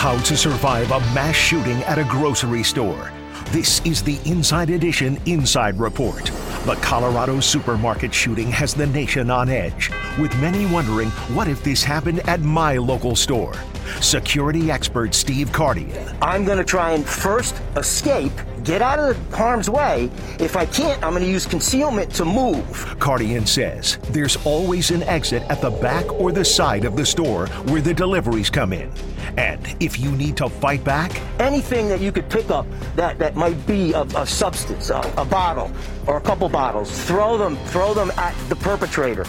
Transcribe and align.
How 0.00 0.18
to 0.22 0.34
survive 0.34 0.90
a 0.92 1.00
mass 1.12 1.36
shooting 1.36 1.82
at 1.82 1.98
a 1.98 2.04
grocery 2.04 2.62
store. 2.62 3.12
This 3.50 3.82
is 3.84 4.02
the 4.02 4.18
Inside 4.24 4.70
Edition 4.70 5.20
Inside 5.26 5.78
Report. 5.78 6.24
The 6.64 6.78
Colorado 6.80 7.38
supermarket 7.40 8.14
shooting 8.14 8.50
has 8.50 8.72
the 8.72 8.86
nation 8.86 9.30
on 9.30 9.50
edge, 9.50 9.90
with 10.18 10.34
many 10.40 10.64
wondering 10.64 11.10
what 11.36 11.48
if 11.48 11.62
this 11.62 11.84
happened 11.84 12.26
at 12.26 12.40
my 12.40 12.78
local 12.78 13.14
store. 13.14 13.52
Security 14.00 14.70
expert 14.70 15.14
Steve 15.14 15.50
Kardian. 15.50 16.16
I'm 16.22 16.46
going 16.46 16.56
to 16.56 16.64
try 16.64 16.92
and 16.92 17.04
first 17.06 17.60
escape, 17.76 18.32
get 18.64 18.80
out 18.80 18.98
of 18.98 19.34
harm's 19.34 19.68
way. 19.68 20.10
If 20.38 20.56
I 20.56 20.64
can't, 20.64 21.02
I'm 21.04 21.12
going 21.12 21.24
to 21.24 21.30
use 21.30 21.44
concealment 21.44 22.10
to 22.14 22.24
move. 22.24 22.64
Kardian 22.98 23.46
says 23.46 23.98
there's 24.08 24.38
always 24.46 24.92
an 24.92 25.02
exit 25.02 25.42
at 25.50 25.60
the 25.60 25.70
back 25.70 26.10
or 26.14 26.32
the 26.32 26.44
side 26.44 26.86
of 26.86 26.96
the 26.96 27.04
store 27.04 27.48
where 27.68 27.82
the 27.82 27.92
deliveries 27.92 28.48
come 28.48 28.72
in. 28.72 28.90
And 29.36 29.76
if 29.80 29.98
you 29.98 30.10
need 30.12 30.36
to 30.38 30.48
fight 30.48 30.84
back, 30.84 31.20
anything 31.38 31.88
that 31.88 32.00
you 32.00 32.12
could 32.12 32.28
pick 32.28 32.50
up 32.50 32.66
that, 32.96 33.18
that 33.18 33.36
might 33.36 33.66
be 33.66 33.92
a, 33.92 34.02
a 34.02 34.26
substance, 34.26 34.90
a, 34.90 35.00
a 35.16 35.24
bottle 35.24 35.70
or 36.06 36.16
a 36.16 36.20
couple 36.20 36.48
bottles, 36.48 36.90
throw 37.06 37.36
them, 37.36 37.56
throw 37.66 37.94
them 37.94 38.10
at 38.16 38.34
the 38.48 38.56
perpetrator 38.56 39.24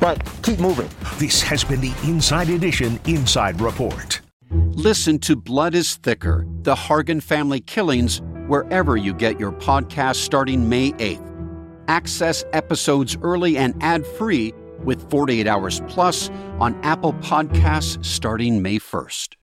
but 0.00 0.22
keep 0.42 0.58
moving. 0.58 0.88
This 1.18 1.42
has 1.42 1.64
been 1.64 1.80
the 1.80 1.94
Inside 2.04 2.48
Edition 2.50 3.00
Inside 3.06 3.60
Report. 3.60 4.20
Listen 4.50 5.18
to 5.20 5.36
Blood 5.36 5.74
is 5.74 5.96
Thicker 5.96 6.46
The 6.62 6.74
Hargan 6.74 7.22
Family 7.22 7.60
Killings 7.60 8.20
wherever 8.46 8.96
you 8.96 9.12
get 9.12 9.40
your 9.40 9.52
podcast 9.52 10.16
starting 10.16 10.68
May 10.68 10.92
8th. 10.92 11.22
Access 11.88 12.44
episodes 12.52 13.16
early 13.22 13.56
and 13.56 13.74
ad 13.82 14.06
free 14.06 14.52
with 14.84 15.08
48 15.10 15.46
Hours 15.46 15.80
Plus 15.88 16.30
on 16.60 16.78
Apple 16.84 17.14
Podcasts 17.14 18.04
starting 18.04 18.62
May 18.62 18.78
1st. 18.78 19.34